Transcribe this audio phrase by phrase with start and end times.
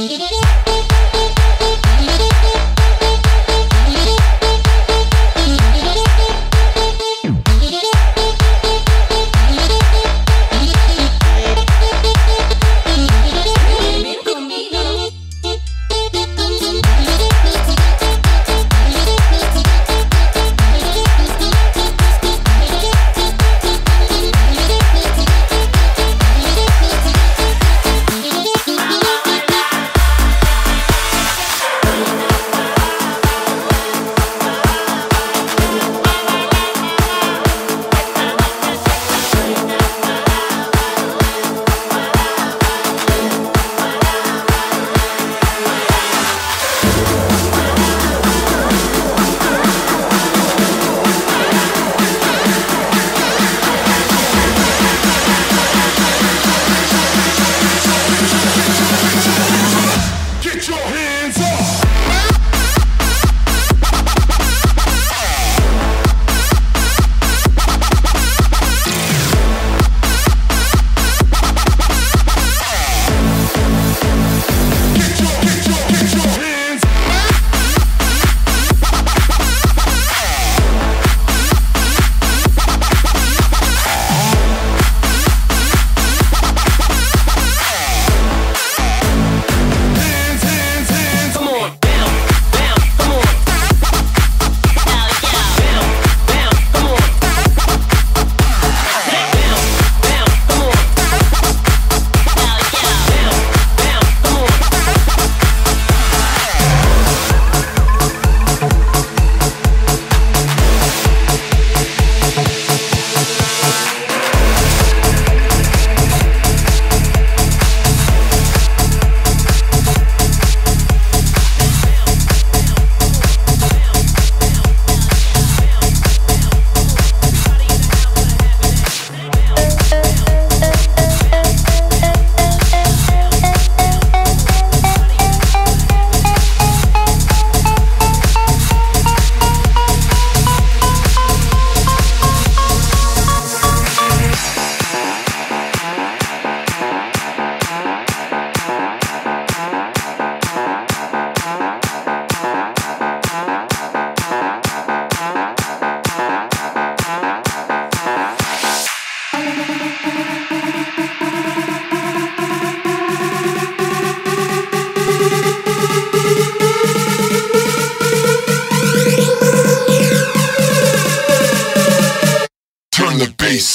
[0.00, 0.29] Mm-hmm.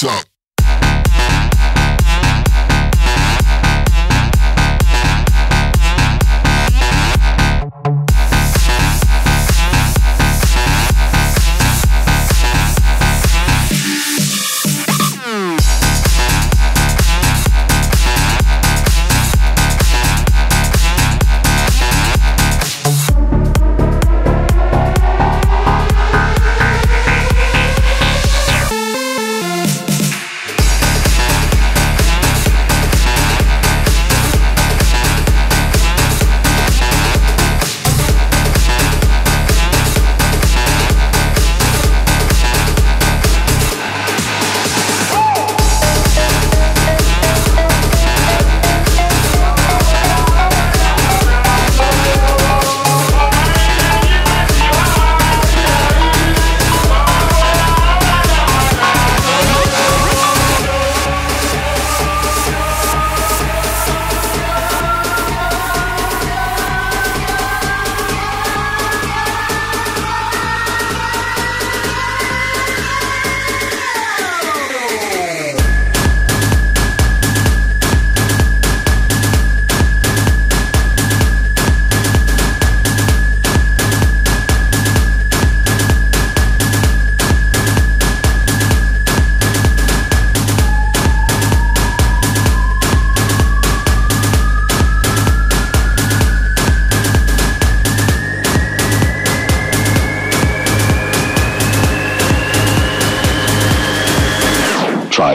[0.04, 0.35] Up.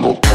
[0.01, 0.30] Bible.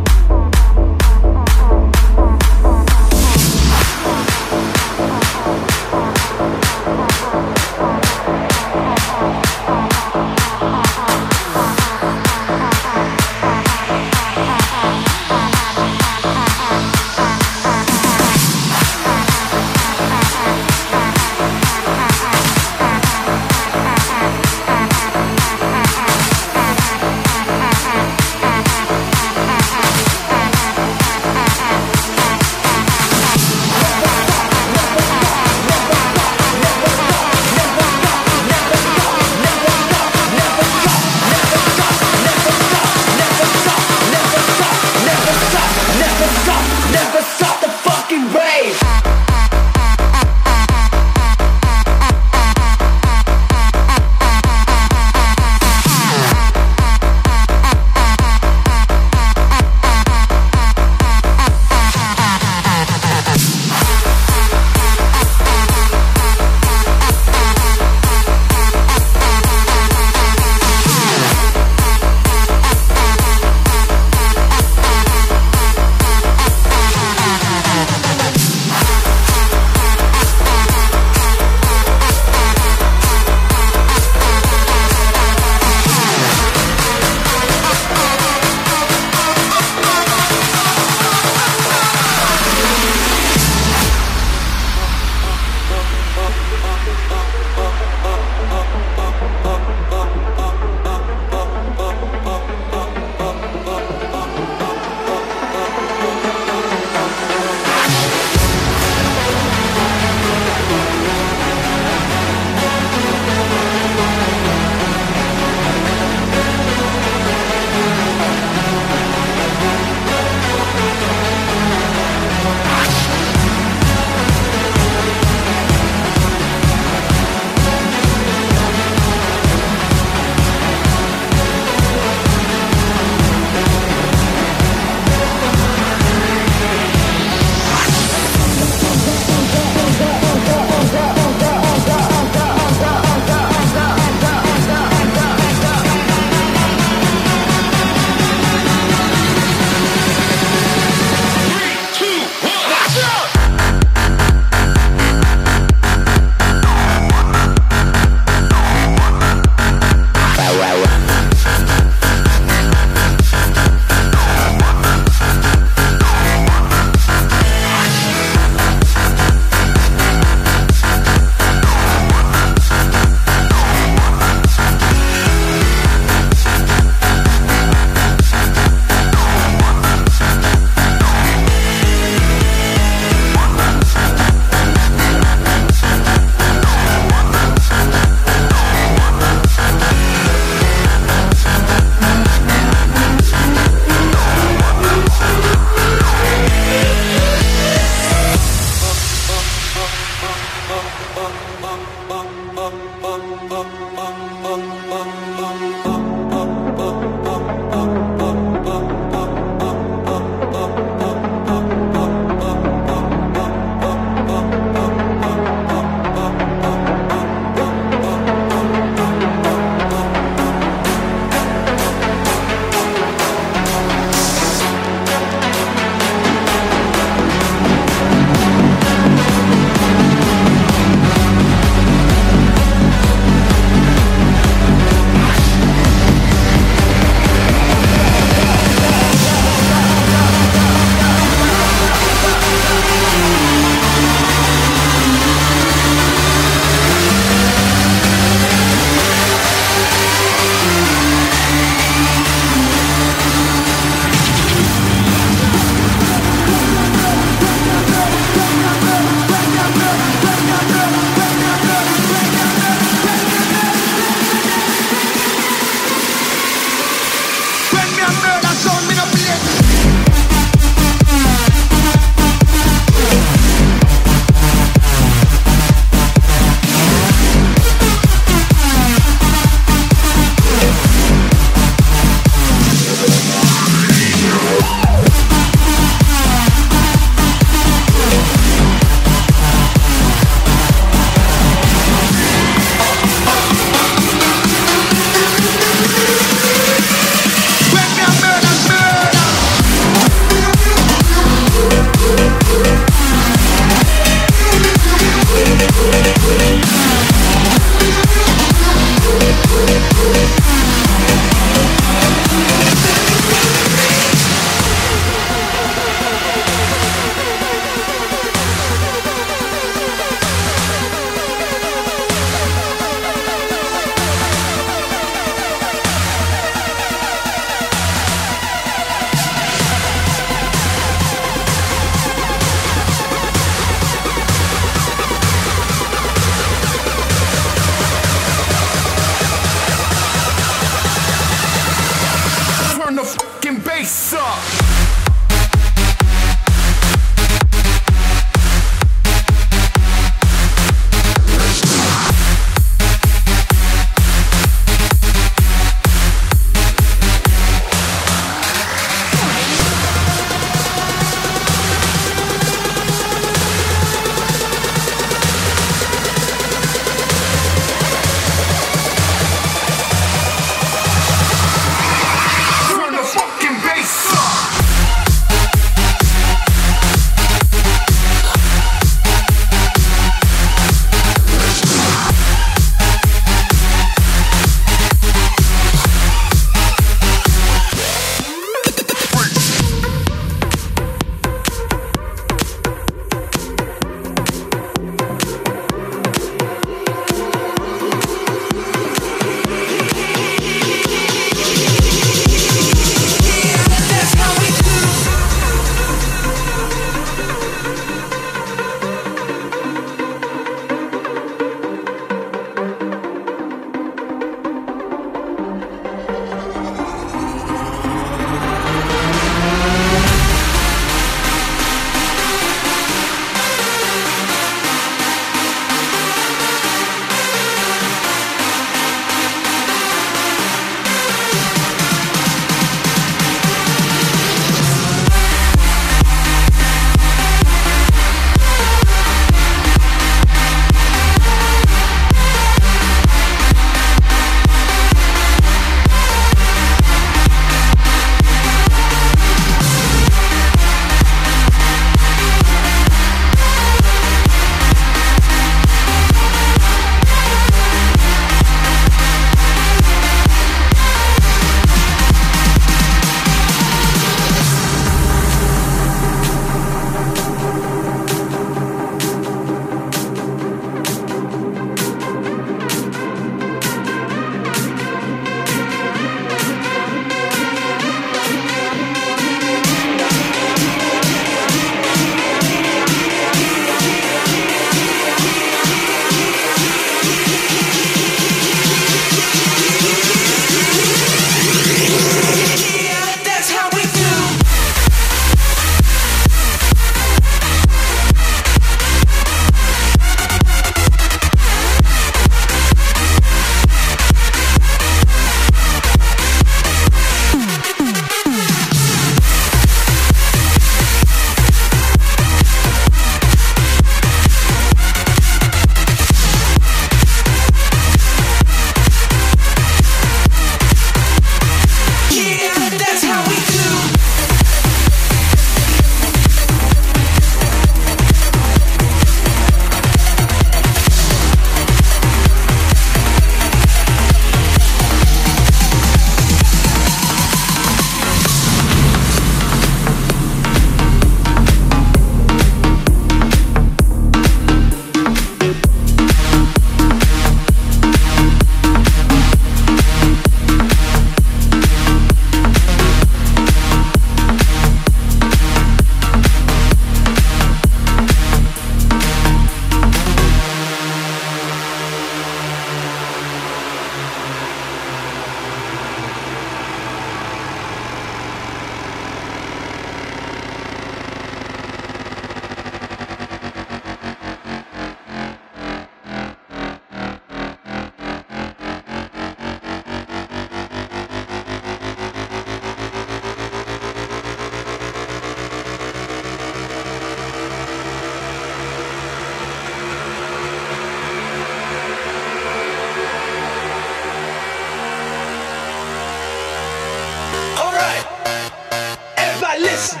[599.78, 600.00] listen,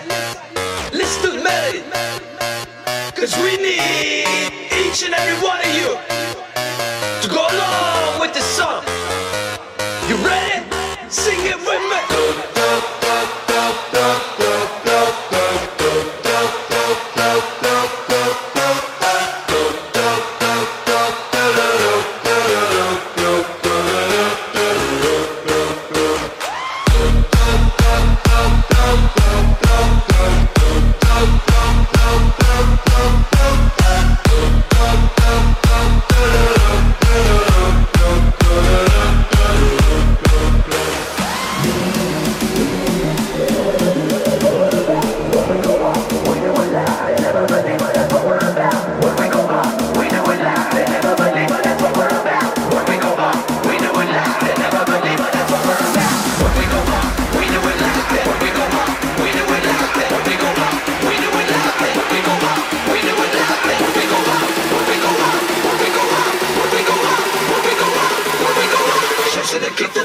[0.92, 1.82] listen to me.
[3.14, 4.26] Cause we need
[4.82, 5.96] each and every one of you
[7.22, 8.97] to go along with the song.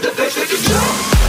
[0.03, 1.22] the bass, make it jump.